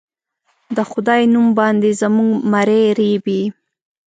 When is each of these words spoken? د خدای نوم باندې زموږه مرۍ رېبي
د 0.75 0.77
خدای 0.91 1.21
نوم 1.33 1.47
باندې 1.59 1.89
زموږه 2.01 2.37
مرۍ 2.51 2.83
رېبي 2.99 3.41